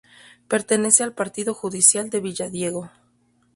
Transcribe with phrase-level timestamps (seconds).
[0.47, 2.89] Pertenece al partido judicial de Villadiego.